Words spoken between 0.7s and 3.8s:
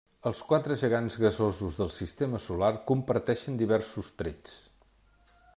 gegants gasosos del sistema solar comparteixen